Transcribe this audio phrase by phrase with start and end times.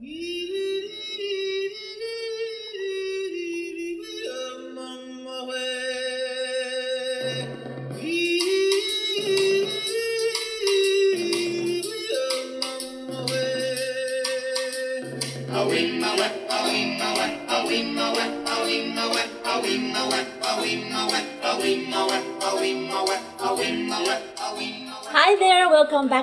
[0.00, 0.39] Yee!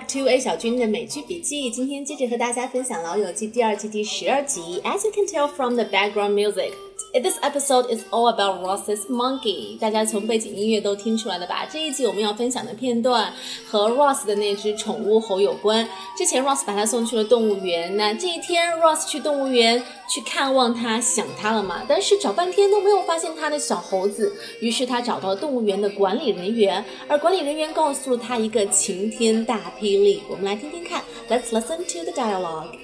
[0.07, 1.69] To A 小军的美剧笔记。
[1.69, 4.79] 今天接着和大家分享《老友记》第二季第十二集。
[4.86, 6.71] As you can tell from the background music,
[7.21, 9.77] this episode is all about Ross's monkey。
[9.79, 11.67] 大家从背景音乐都听出来了吧？
[11.71, 13.33] 这一集我们要分享的片段
[13.65, 15.87] 和 Ross 的那只宠物猴有关。
[16.17, 21.83] 之前 Ross 把它送去了动物园，那这一天 Ross 去动物园去看望它，想它了嘛？
[21.87, 30.21] 但是找半天都没有发现他的小猴子，于是他找到动物园的管理人员，而管理人员告诉了他一个晴天大霹雳。
[30.29, 32.77] 我们来听听看，Let's listen to the dialogue.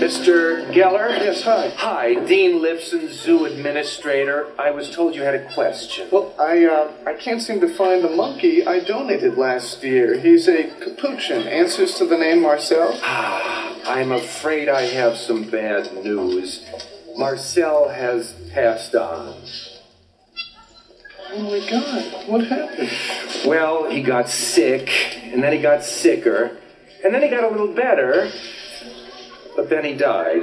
[0.00, 0.66] Mr.
[0.72, 1.10] Geller?
[1.10, 1.68] Yes, hi.
[1.76, 4.46] Hi, Dean Lipson, Zoo Administrator.
[4.58, 6.08] I was told you had a question.
[6.10, 10.18] Well, I uh, I can't seem to find the monkey I donated last year.
[10.18, 11.46] He's a capuchin.
[11.46, 12.98] Answers to the name Marcel.
[13.04, 16.66] I'm afraid I have some bad news.
[17.18, 19.36] Marcel has passed on.
[21.32, 22.26] Oh my God!
[22.26, 22.90] What happened?
[23.46, 24.88] Well, he got sick,
[25.24, 26.56] and then he got sicker,
[27.04, 28.32] and then he got a little better,
[29.60, 30.42] but then he died.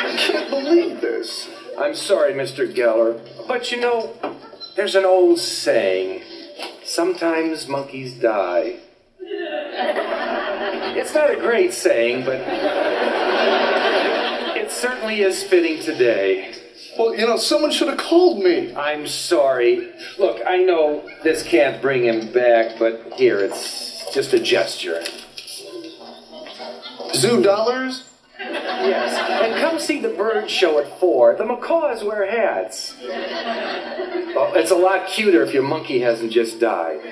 [0.00, 1.46] I can't believe this.
[1.78, 2.66] I'm sorry, Mr.
[2.66, 4.14] Geller, but you know,
[4.74, 6.22] there's an old saying
[6.82, 8.76] sometimes monkeys die.
[9.20, 12.40] It's not a great saying, but
[14.56, 16.54] it certainly is fitting today.
[16.98, 18.74] Well, you know, someone should have called me.
[18.74, 19.92] I'm sorry.
[20.18, 25.04] Look, I know this can't bring him back, but here, it's just a gesture
[27.17, 28.03] Zoo dollars?
[28.39, 29.15] Yes.
[29.41, 31.35] And come see the bird show at 4.
[31.37, 32.93] The macaws wear hats.
[34.35, 36.99] Well, it's a lot cuter if your monkey hasn't just died.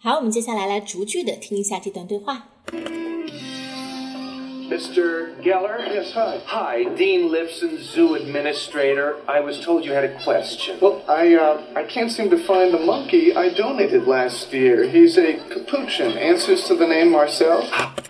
[0.00, 2.48] 好，我们接下来来逐句的听一下这段对话。
[4.72, 5.34] Mr.
[5.42, 5.78] Geller?
[5.92, 6.40] Yes, hi.
[6.46, 9.16] Hi, Dean Lipson, Zoo Administrator.
[9.26, 10.78] I was told you had a question.
[10.80, 14.84] Well, I uh, I can't seem to find the monkey I donated last year.
[14.88, 16.18] He's a capuchin.
[16.18, 17.66] Answers to the name Marcel.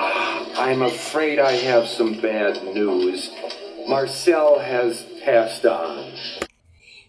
[0.57, 3.31] I'm afraid I have some bad news.
[3.87, 6.13] Marcel has passed on.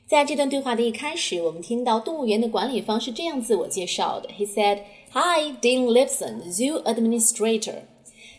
[0.07, 4.79] 在这段对话的一开始，我们听到动物园的管理方是这样自我介绍的：He said,
[5.13, 7.81] "Hi, Dean Lipson, Zoo Administrator."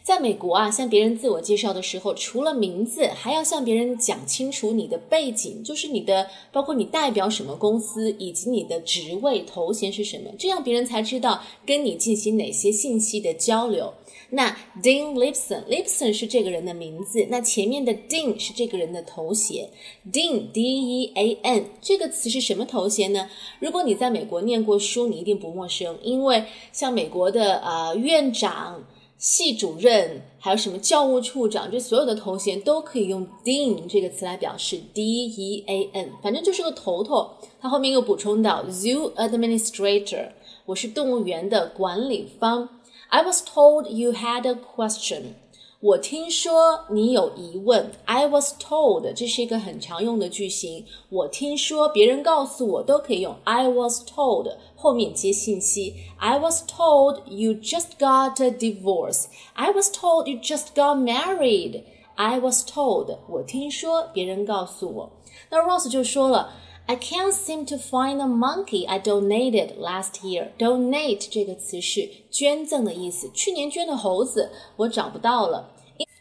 [0.06, 13.92] 在美国啊，向别人自我介绍的时候，除了名字，还要向别人讲清楚你的背景，就是你的，包括你代表什么公司，以及你的职位头衔是什么，这样别人才知道跟你进行哪些信息的交流。
[14.30, 19.68] 那 Dean Lipson，Lipson 是这个人的名字，那前面的 Dean 是这个人的头衔。
[20.14, 23.28] Dean D E A N 这个词是什么头衔呢？
[23.60, 28.84] 如果你在美国念过书，你一定不陌生，因为像美国的呃院长。
[29.18, 37.32] 系主任，还有什么教务处长，这所有的头衔都可以用 dean 这个词来表示，d e a n，反正就是个头头。
[37.60, 40.32] 他后面又补充到 zoo administrator，
[40.66, 42.70] 我是动物园的管理方。
[43.08, 45.36] I was told you had a question。
[45.85, 47.91] 我听说你有疑问。
[48.05, 50.85] I was told，这是一个很常用的句型。
[51.09, 55.95] 我听说，别人告诉我都可以用 I was told，后面接信息。
[56.19, 59.25] I was told you just got a divorce.
[59.55, 61.85] I was told you just got married.
[62.17, 65.11] I was told，我听说，别人告诉我。
[65.49, 66.53] 那 Ross 就说了。
[66.87, 70.49] I can't seem to find the monkey I donated last year.
[70.59, 73.31] Donate 这个词是捐赠的意思。
[73.33, 75.71] 去年捐的猴子我找不到了。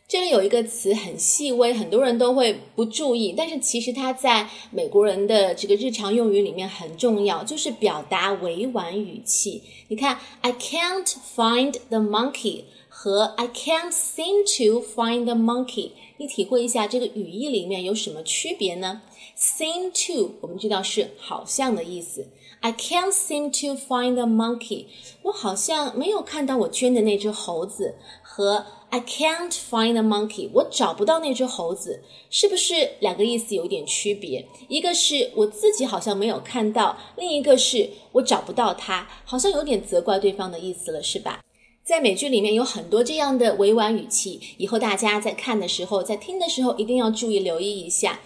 [0.06, 9.62] 这里有一个词很细微，很多人都会不注意，但是其实它在美国人的这个日常用语里面很重要，就是表达委婉语气。
[9.88, 19.00] 你看，I can't find the monkey 和 I can't seem to find the monkey，你体会一下这个语义里面有什么区别呢
[19.38, 22.28] ？Seem to，我们知道是好像的意思。
[22.60, 24.86] I can't seem to find the monkey，
[25.22, 27.94] 我好像没有看到我捐的那只猴子。
[28.36, 34.44] 和 I can't find the monkey，我找不到那只猴子，是不是两个意思有点区别？
[34.66, 41.38] 一个是我自己好像没有看到，另一个是我找不到它，好像有点责怪对方的意思了，是吧？
[41.84, 48.18] 在美剧里面有很多这样的委婉语气，以后大家在看的时候，在听的时候一定要注意留意一下。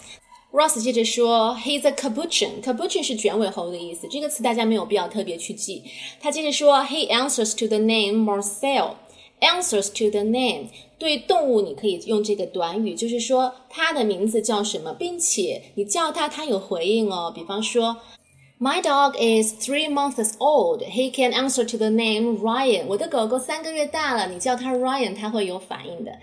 [0.50, 2.62] Ross 接着说，He's a capuchin。
[2.62, 5.82] capuchin 是卷尾猴的意思，这个词大家没有必要特别去记。
[6.18, 8.94] 他接着说，He answers to the name Marcel。
[9.40, 10.68] Answers to the name，
[10.98, 17.32] 对动物你可以用这个短语，就是说它的名字叫什么，并且你叫它，它有回应哦。
[17.34, 17.98] 比方说
[18.58, 20.82] ，My dog is three months old.
[20.82, 22.86] He can answer to the name Ryan.
[22.88, 26.18] 我的狗狗三个月大了，你叫它 Ryan，它会有反应的。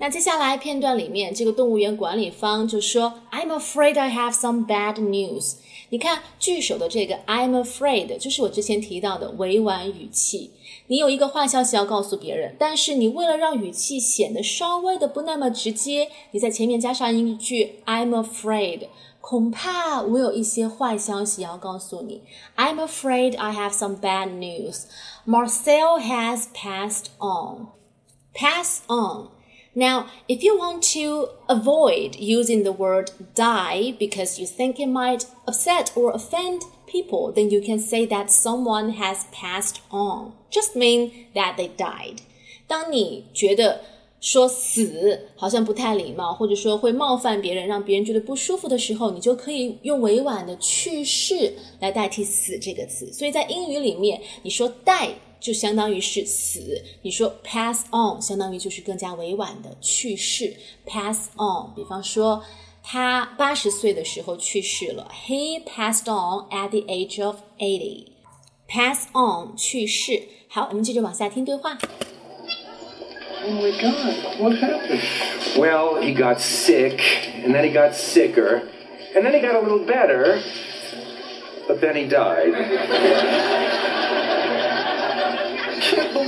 [0.00, 5.56] 那接下来片段里面，这个动物园管理方就说，I'm afraid I have some bad news。
[5.90, 10.52] 你看句首的这个 I'm afraid，就是我之前提到的委婉语气。
[10.86, 18.88] 你有一个坏消息要告诉别人，但是你为了让语气显得稍微的不那么直接，你在前面加上一句 "I'm afraid"，
[19.20, 22.22] 恐怕我有一些坏消息要告诉你。
[22.56, 24.84] I'm afraid I have some bad news.
[25.26, 27.68] Marcel has passed on.
[28.32, 29.30] Pass on.
[29.77, 35.25] Now, if you want to avoid using the word die because you think it might
[35.47, 40.33] upset or offend people, then you can say that someone has passed on.
[40.51, 42.19] Just mean that they died.
[42.67, 43.81] 当你觉得
[44.21, 53.11] 说死好像不太礼貌，或者说会冒犯别人，让别人觉得不舒服的时候，你就可以用委婉的去世来代替死这个词。
[53.11, 55.09] 所以在英语里面，你说 die
[55.39, 60.55] 就相当于是死，你说 pass on 相当于就是更加委婉的去世。
[60.85, 62.43] pass on，比方说。
[62.85, 65.09] 他八十岁的时候去世了。
[65.25, 68.07] He passed on at the age of eighty.
[68.67, 70.23] Pass on 去世。
[70.49, 71.77] 好，我们接着往下听对话。
[73.45, 74.37] Oh my God!
[74.37, 74.99] What happened?
[75.55, 76.99] Well, he got sick,
[77.45, 78.63] and then he got sicker,
[79.15, 80.41] and then he got a little better,
[81.69, 82.53] but then he died.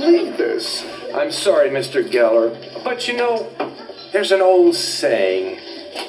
[0.00, 0.84] believe this.
[1.14, 2.02] I'm sorry, Mr.
[2.02, 3.46] Geller, but you know,
[4.10, 5.58] there's an old saying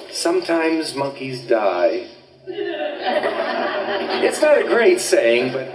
[0.09, 2.07] sometimes monkeys die.
[4.23, 5.67] It's not a great saying, but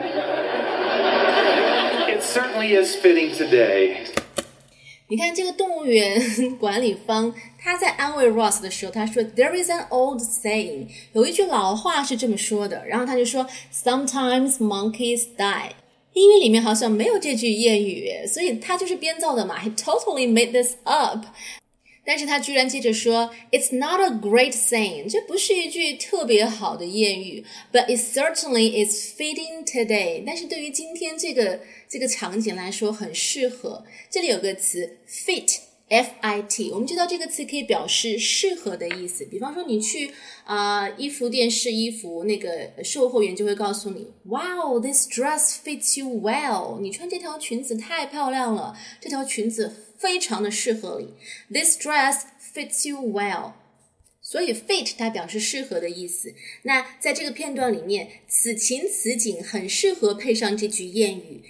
[2.08, 4.06] it certainly is fitting today.
[5.08, 6.18] 你看这个动物园
[6.58, 12.86] 管理方，他在安慰 Ross 的时候，他说 "There is an old saying，有一句老话是这么说的。
[12.86, 15.72] 然后他就说 "Sometimes monkeys die"。
[16.17, 19.63] 英语里面好像没有这句谚语，所以他就是编造的嘛。
[19.63, 21.25] He totally made this up。
[22.03, 30.23] 但是他居然接着说，It's not a great saying，这不是一句特别好的谚语，but it certainly is fitting today。
[30.25, 33.83] 但是对于今天这个这个场景来说，很适合。
[34.09, 35.66] 这里有个词 fit。
[35.89, 39.23] F I T，我们知道这个词可以表示适合的意思。
[39.25, 40.11] 比方说，你去
[40.43, 46.81] 啊、衣服店试衣服，那个售货员就会告诉你，Wow, this dress fits you well。
[46.81, 51.13] 你穿这条裙子太漂亮了，这条裙子非常的适合你。
[51.49, 52.23] This dress
[52.53, 53.53] fits you well。
[54.21, 56.33] 所以 fit 它表示适合的意思。
[56.63, 61.41] 那在这个片段里面，此情此景很适合配上这句谚语。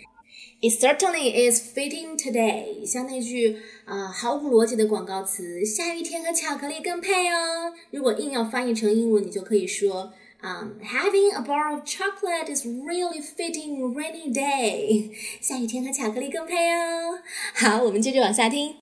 [0.61, 7.73] It certainly is fitting today，像那句啊、呃、毫无逻辑的广告词，下雨天和巧克力更配哦。
[7.91, 15.11] 如果硬要翻译成英文，你就可以说，嗯、um,，Having a bar of chocolate is really fitting rainy day。
[15.41, 17.19] 下雨天和巧克力更配哦。
[17.55, 18.77] 好，我们接着往下听。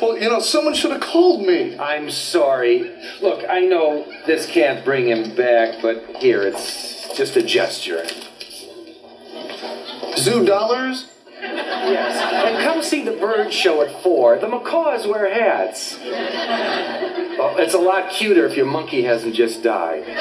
[0.00, 1.76] Well, you know, someone should have called me.
[1.78, 2.90] I'm sorry.
[3.22, 8.04] Look, I know this can't bring him back, but here, it's just a gesture.
[10.20, 11.06] Zoo dollars?
[11.40, 12.16] Yes.
[12.44, 14.38] And come see the bird show at 4.
[14.38, 15.98] The macaws wear hats.
[17.38, 20.04] Well, it's a lot cuter if your monkey hasn't just died.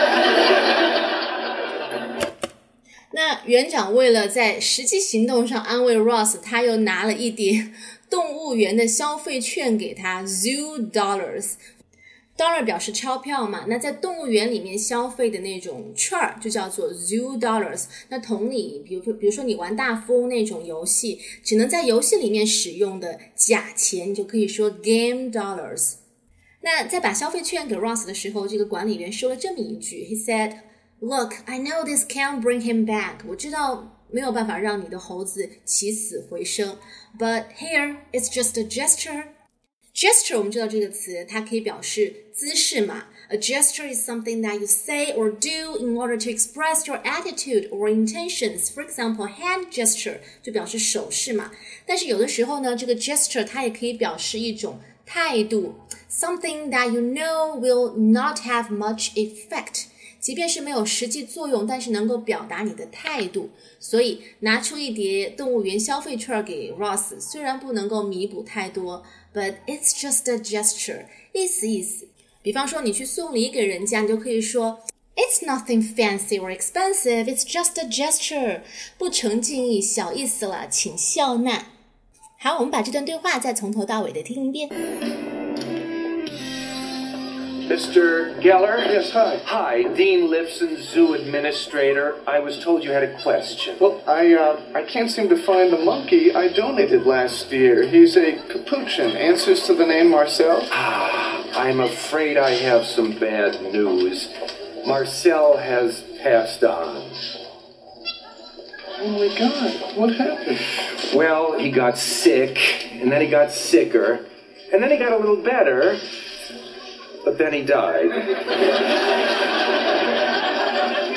[3.12, 7.67] 那园长为了在实际行动上安慰 Ross，他又拿了一叠
[8.10, 11.53] 动物园的消费券给他，zoo dollars。
[12.39, 17.86] dollar 表示钞票嘛，那在动物园里面消费的那种券儿就叫做 zoo dollars。
[18.10, 25.94] 那同理，比如说，比如说你玩大富翁那种游戏，只能在游戏里面使用的假钱，你就可以说 game dollars。
[26.62, 33.17] 那在把消费券给 Ross 的时候，这个管理员说了这么一句，He said。Look, I know this can't bring him back.
[33.27, 36.77] 我知道没有办法让你的猴子起死回生，
[37.20, 39.25] but here it's just a gesture.
[40.00, 43.09] Gesture 我们知道这个词，它可以表示姿势嘛。
[43.28, 47.90] A gesture is something that you say or do in order to express your attitude or
[47.90, 48.71] intentions.
[48.71, 51.52] For example, hand gesture 就表示手势嘛。
[51.85, 55.75] 但是有的时候呢，这个 gesture 它也可以表示一种态度
[56.11, 59.85] ，something that you know will not have much effect.
[60.19, 63.50] 即便是没有实际作用，但是能够表达你的态度。
[63.78, 69.02] 所以拿出一叠动物园消费券给 Ross，虽然不能够弥补太多
[69.34, 72.08] ，but it's just a gesture，意思意思。
[72.42, 74.80] 比方说你去送礼给人家，你就可以说
[75.16, 78.62] It's nothing fancy or expensive, it's just a gesture，
[78.96, 81.66] 不成敬意，小意思了，请笑纳。
[82.38, 84.70] 好，我们把这段对话再从头到尾的听一遍。
[87.71, 88.35] Mr.
[88.43, 88.79] Geller?
[88.79, 89.41] Yes, hi.
[89.45, 92.17] Hi, Dean Lipson, Zoo Administrator.
[92.27, 93.77] I was told you had a question.
[93.81, 97.87] Well, I, uh, I can't seem to find the monkey I donated last year.
[97.87, 100.67] He's a capuchin, answers to the name Marcel.
[100.73, 104.29] I'm afraid I have some bad news.
[104.85, 107.09] Marcel has passed on.
[108.99, 110.59] Oh my god, what happened?
[111.15, 112.59] Well, he got sick,
[112.95, 114.27] and then he got sicker,
[114.73, 116.00] and then he got a little better,
[117.25, 118.11] but then he died.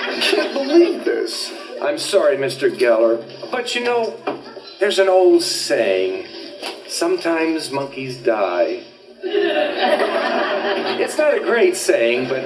[0.05, 1.51] I can't believe this.
[1.81, 2.69] I'm sorry, Mr.
[2.73, 4.15] Geller, but you know,
[4.79, 6.27] there's an old saying
[6.87, 8.83] sometimes monkeys die.
[10.99, 12.43] It's not a great saying, but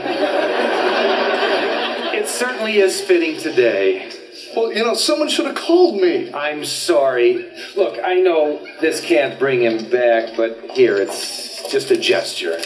[2.15, 4.11] it certainly is fitting today.
[4.55, 6.33] Well, you know, someone should have called me.
[6.33, 7.45] I'm sorry.
[7.75, 12.57] Look, I know this can't bring him back, but here, it's just a gesture.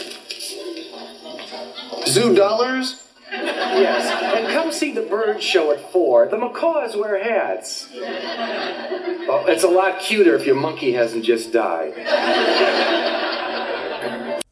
[2.05, 3.03] Zoo dollars?
[3.29, 6.29] Yes, and come see the bird show at 4.
[6.29, 7.87] The macaws wear hats.
[9.27, 11.93] Well, it's a lot cuter if your monkey hasn't just died.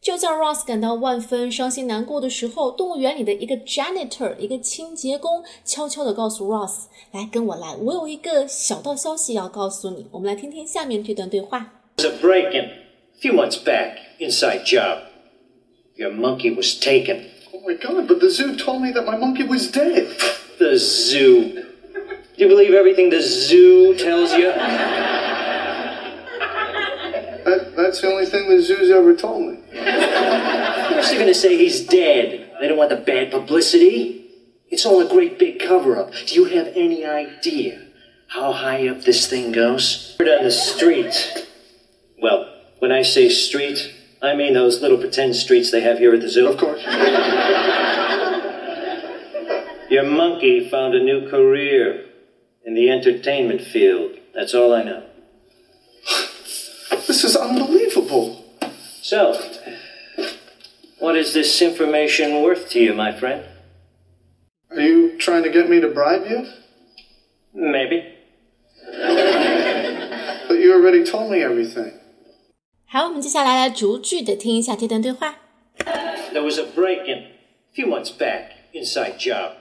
[0.00, 11.72] 就在 Ross 感到万分伤心难过的时候，动物园里的一个 janitor，一个清洁工，悄悄地告诉 Ross：“ 来，跟我来，我有一个小道消息要告诉你。”我们来听听下面这段对话。
[11.98, 13.98] was a break-in a few months back.
[14.18, 15.05] Inside job.
[15.97, 17.25] Your monkey was taken.
[17.53, 20.15] Oh my god, but the zoo told me that my monkey was dead.
[20.59, 21.53] The zoo.
[21.53, 21.63] Do
[22.35, 24.51] you believe everything the zoo tells you?
[27.45, 29.59] That, that's the only thing the zoo's ever told me.
[29.71, 32.51] They're gonna say he's dead.
[32.59, 34.25] They don't want the bad publicity.
[34.69, 36.11] It's all a great big cover-up.
[36.27, 37.87] Do you have any idea
[38.27, 40.15] how high up this thing goes?
[40.19, 41.47] Word on the street.
[42.21, 43.95] Well, when I say street,
[44.27, 46.47] I mean those little pretend streets they have here at the zoo.
[46.47, 46.81] Of course.
[49.89, 52.05] Your monkey found a new career
[52.65, 54.17] in the entertainment field.
[54.35, 55.03] That's all I know.
[57.07, 58.43] This is unbelievable.
[59.01, 59.41] So,
[60.99, 63.45] what is this information worth to you, my friend?
[64.71, 66.45] Are you trying to get me to bribe you?
[67.53, 68.13] Maybe.
[68.91, 71.93] But you already told me everything.
[72.86, 75.36] 好，我们接下来来逐句的听一下这段对话。
[76.32, 78.50] There was a break-in a few months back.
[78.74, 79.52] Inside job.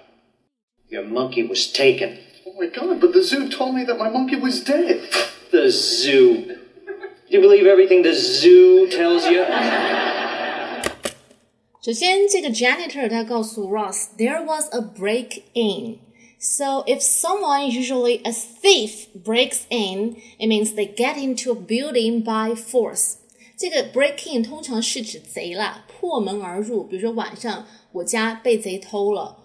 [0.89, 2.17] Your monkey was taken.
[2.45, 5.01] Oh my god, but the zoo told me that my monkey was dead.
[5.51, 6.45] The zoo.
[7.29, 9.45] Do you believe everything the zoo tells you?
[11.81, 15.99] 首先，这个 janitor 他告诉 Ross there was a break in.
[16.39, 22.23] So if someone, usually a thief, breaks in, it means they get into a building
[22.23, 23.17] by force.
[23.57, 26.83] 这个 break in 通常是指贼啦，破门而入。
[26.83, 29.37] 比如说晚上我家被贼偷了。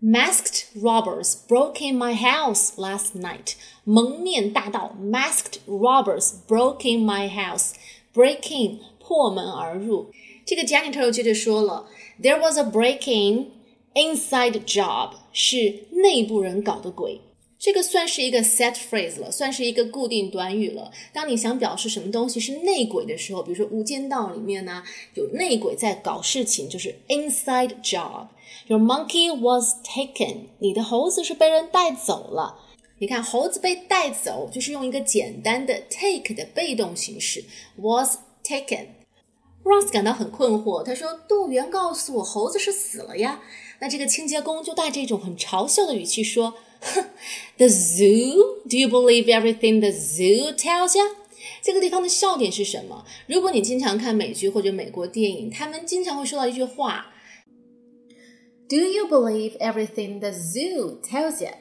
[0.00, 3.54] Masked robbers broke in my house last night.
[3.84, 7.72] 蒙面大盗 masked robbers broke in my house.
[8.14, 10.12] Break in 破门而入。
[10.46, 11.86] 这个 janitor 又接着说了，
[12.22, 13.50] There was a break in
[13.95, 17.19] Inside job 是内部人搞的鬼。
[17.57, 20.91] 这个算是一个 set phrase 了，算是一个固定短语了。
[21.11, 24.83] 当你想表示什么东西是内鬼的时候，比如说《无间道》里面呢、
[25.15, 28.27] 有内鬼在搞事情，就是 inside job。
[28.67, 32.59] Your monkey was taken，你的猴子是被人带走了。
[32.99, 37.43] 你看，猴子被带走就是用一个简单的 take 的被动形式
[37.77, 38.87] was taken。
[39.63, 43.41] Ross 感到很困惑，他说：“动物园告诉我猴子是死了呀。”
[43.79, 47.05] 那这个清洁工就带着一种很嘲笑的语气说哼
[47.57, 48.61] ：“The zoo?
[48.69, 51.15] Do you believe everything the zoo tells you？”
[51.61, 53.05] 这个地方的笑点是什么？
[53.27, 57.07] 如果你经常看美剧或者美国电影，他们经常会说到一句话
[58.69, 61.51] ：“Do you believe everything the zoo tells you？”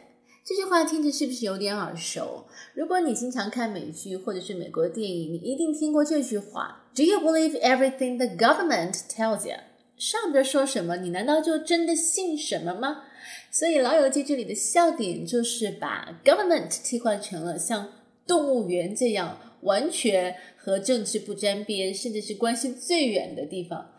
[0.47, 2.45] 这句话听着是不是有点耳熟？
[2.75, 9.57] 如果你经常看美剧或者是美国电影，你一定听过这句话：“Do you believe everything the government tells you？”
[9.97, 13.05] 上边说什么，你难道就真的信什么吗？
[13.51, 17.93] 所以《老友记》这里的笑点就是把 government 替换成了像
[18.27, 23.91] 动物园这样完全和政治不沾边，甚至是关系最远的地方。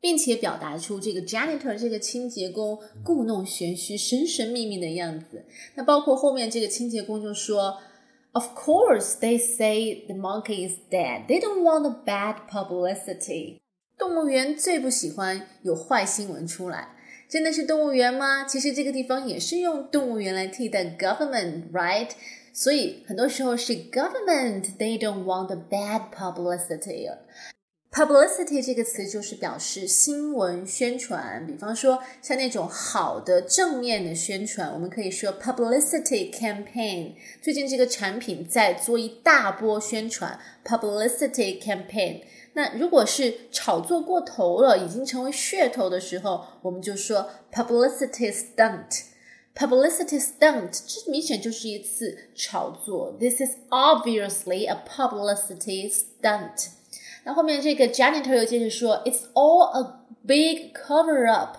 [0.00, 5.46] 并且表达出这个 janitor 这个清洁工故弄玄虚、神神秘秘的样子。
[5.76, 7.78] 那包括后面这个清洁工就说
[8.32, 11.26] ：“Of course, they say the monkey is dead.
[11.26, 13.60] They don't want a bad publicity.”
[13.96, 16.88] 动物园最不喜欢有坏新闻出来。
[17.28, 18.44] 真的是动物园吗？
[18.44, 22.10] 其实这个地方也是用动物园来替代 government，right？
[22.52, 27.10] 所以很多时候是 government，they don't want bad publicity。
[27.90, 37.12] publicity 这个词就是表示新闻宣传，比方说像那种好的正面的宣传，我们可以说 publicity campaign。
[37.40, 42.20] 最近这个产品在做一大波宣传，publicity campaign。
[42.54, 49.04] 那如果是炒作过头了，已经成为噱头的时候，我们就说 publicity stunt。
[49.54, 53.16] publicity stunt 这明显就是一次炒作。
[53.20, 56.70] This is obviously a publicity stunt。
[57.24, 61.58] 那后面这个 janitor 又接着说，It's all a big cover up。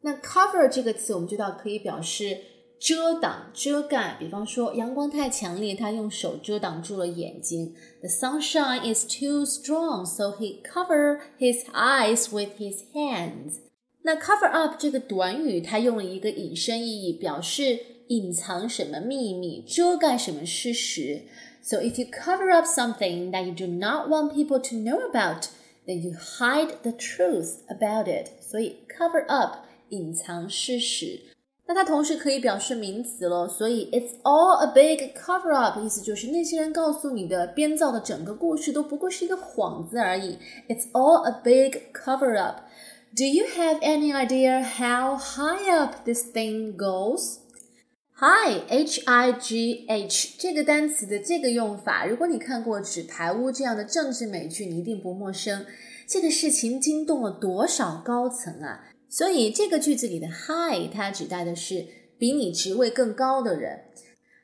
[0.00, 2.38] 那 cover 这个词我们知道可以表示
[2.80, 4.16] 遮挡、遮盖。
[4.18, 7.74] 比方说阳光太强烈，他用手遮挡住了眼睛。
[8.00, 13.60] The sunshine is too strong, so he cover his eyes with his hands。
[14.02, 21.24] 那 cover up 这个短语，它用了一个引申意义，表示隐藏什么秘密，遮盖什么事实。
[21.60, 25.48] So if you cover up something that you do not want people to know about,
[25.86, 28.30] then you hide the truth about it.
[28.40, 31.20] 所以 cover up 隐藏事实。
[31.68, 40.38] 那它同时可以表示名词了，所以 it's all a big cover up，意思就是那些人告诉你的编造的整个故事都不过是一个幌子而已。
[40.66, 42.62] It's all a big cover up.
[43.14, 47.40] Do you have any idea how high up this thing goes?
[48.14, 55.66] High, H-I-G-H 这个单词的这个用法，如果你看过《纸牌屋》这样的政治美剧，你一定不陌生。
[56.06, 58.86] 这个事情惊动了多少高层啊！
[59.08, 61.86] 所以这个句子里的 high，它指代的是
[62.18, 63.84] 比你职位更高的人。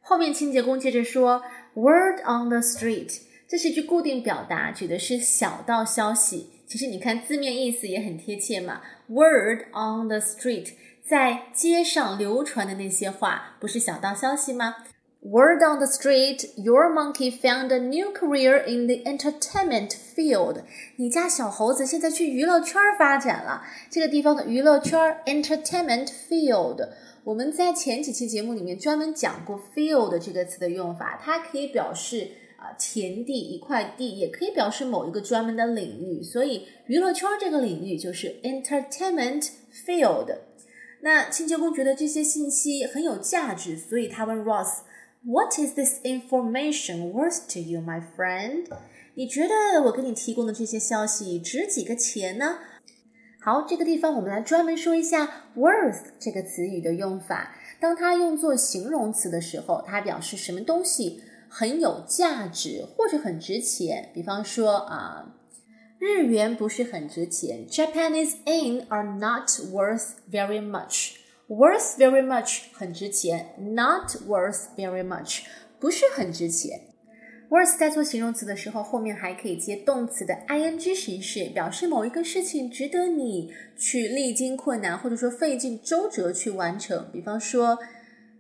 [0.01, 1.43] 后面清洁工接着说
[1.75, 6.51] ，Word on the street，这是一句固定表达，指的是小道消息。
[6.67, 10.73] 其实你看字面意思也很贴切嘛，Word on the street。
[11.07, 14.77] 在街上流传的那些话，不是小道消息吗
[15.27, 20.63] ？Word on the street, your monkey found a new career in the entertainment field。
[20.97, 23.63] 你家小猴子现在去娱乐圈发展了。
[23.91, 26.91] 这个地方的娱乐圈 entertainment field，
[27.25, 36.23] 我们在前几期节目里面专门讲过 field 这个词的用法，它可以表示啊田地一块地，也可以表示某一个专门的领域。
[36.23, 39.49] 所以娱乐圈这个领域就是 entertainment
[39.87, 40.37] field。
[41.01, 44.81] 那清洁工觉得这些信息很有价值，所以他问 Ross
[45.26, 48.66] Ross：“What is this information worth to you, my friend？”
[49.16, 52.60] 你觉得我给你提供的这些消息值几个钱呢？
[53.42, 57.56] 好，这个地方我们来专门说一下 “worth” 这个词语的用法。
[57.80, 64.10] 当它用作形容词的时候，它表示什么东西很有价值或者很值钱。
[64.14, 65.36] 比方说啊。
[66.02, 71.16] 日元不是很值钱，Japanese yen are not worth very much.
[71.49, 75.43] Worth very much 很值钱，not worth very much
[75.79, 76.81] 不是很值钱。
[77.51, 87.09] worth 在做形容词的时候，后面还可以接动词的 ing 形式，表示某一个事情值得你去历经困难，或者说费尽周折去完成。
[87.13, 87.79] 比方说，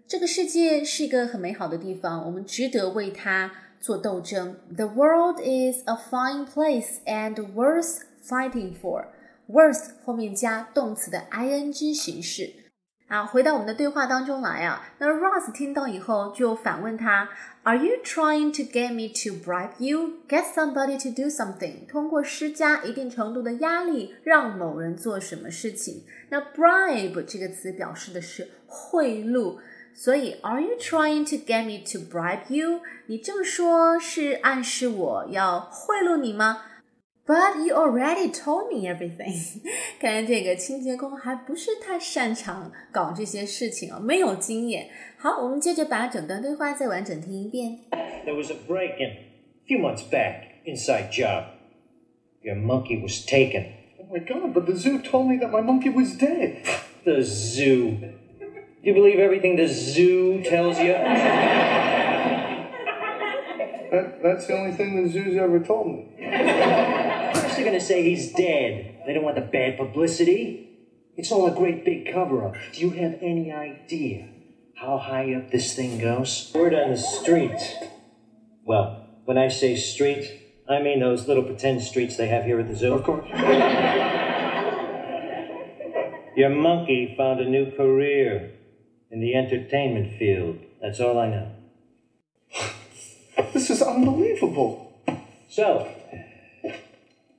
[0.06, 3.52] 这个世界是一个很美好的地方，我们值得为它。
[3.80, 4.56] 做斗争。
[4.74, 9.08] The world is a fine place and worth fighting for.
[9.46, 12.63] Worth 后面加动词的 ing 形式。
[13.08, 14.82] 啊，回到我们的对话当中来啊。
[14.98, 17.28] 那 Ross 听到以后就反问他
[17.62, 21.86] ：Are you trying to get me to bribe you, get somebody to do something？
[21.86, 26.02] 通过施加一定程度的压力，让某人做什么事情？
[26.30, 29.58] 那 bribe 这个词表示的是贿赂。
[29.96, 32.80] 所以，Are you trying to get me to bribe you？
[33.06, 36.62] 你这么说是暗示我要贿赂你吗
[37.25, 39.61] ？But you already told me everything。
[39.99, 44.87] 看来这个清洁工还不是太擅长搞这些事情哦，没有经验。
[45.17, 47.79] 好，我们接着把整段对话再完整听一遍。
[48.25, 49.17] There was a break-in a
[49.67, 50.45] few months back.
[50.65, 51.45] Inside job.
[52.41, 53.65] Your monkey was taken.
[53.97, 54.53] Oh my god!
[54.53, 56.63] But the zoo told me that my monkey was dead.
[57.05, 57.97] The zoo.
[58.81, 60.93] Do you believe everything the zoo tells you?
[63.91, 66.07] That, that's the only thing the zoo's ever told me.
[67.64, 69.04] First, they're gonna say he's dead.
[69.06, 70.68] They don't want the bad publicity.
[71.16, 72.56] It's all a great big cover up.
[72.74, 74.28] Do you have any idea
[74.76, 76.52] how high up this thing goes?
[76.54, 77.58] Word on the street.
[78.66, 82.68] Well, when I say street, I mean those little pretend streets they have here at
[82.68, 82.92] the zoo.
[82.92, 83.26] Of course.
[86.36, 88.52] Your monkey found a new career
[89.10, 90.58] in the entertainment field.
[90.82, 91.50] That's all I know.
[93.54, 95.00] This is unbelievable.
[95.48, 95.88] So,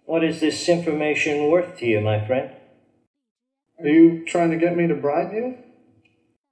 [0.06, 2.50] what is this information worth to you, my friend?
[3.78, 5.54] Are you trying to get me to bribe you?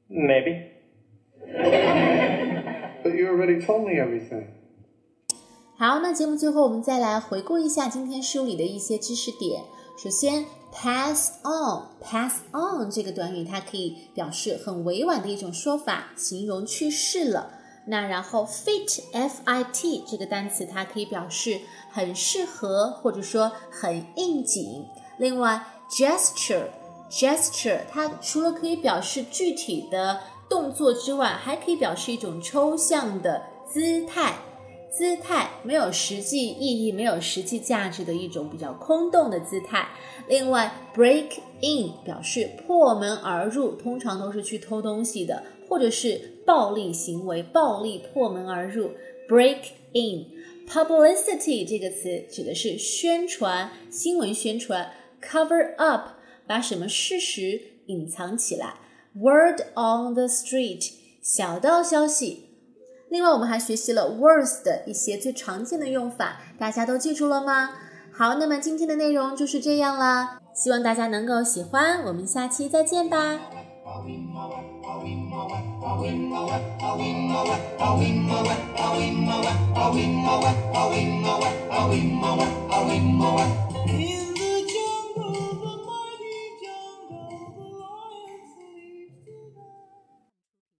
[0.09, 0.73] Maybe.
[3.03, 4.47] But you already told me everything.
[5.77, 9.63] 好，那节目最后我们再来回顾一下今天书里的一些知识点。
[10.03, 17.51] 首先，pass on，pass on 这个短语它可以表示很委婉的一种说法，形容去世了。
[17.86, 21.60] 那然后，fit，f i t 这个单词它可以表示
[21.92, 24.86] 很适合，或者说很应景。
[25.18, 34.36] 另外，gesture，gesture 它除了可以表示具体的动作之外，还可以表示一种抽象的姿态。
[34.90, 39.90] 姿态没有实际意义、没有实际价值的一种比较空洞的姿态。
[40.28, 45.44] 另外，break in 表示破门而入，通常都是去偷东西的，
[45.74, 48.92] 或者是暴力行为，暴力破门而入。
[49.28, 49.58] break
[49.94, 50.28] in
[50.70, 54.94] publicity 这个词指的是宣传、新闻宣传。
[55.20, 56.10] cover up
[56.46, 58.76] 把什么事实隐藏起来。
[59.16, 60.92] word on the street
[61.24, 62.50] 小道消息。
[63.10, 67.72] 另外，我们还学习了 words 的一些最常见的用法，大家都记住了吗？
[68.12, 73.40] 好，那么今天的内容就是这样啦，希望大家能够喜欢，我们下期再见吧。
[83.86, 84.13] Hey!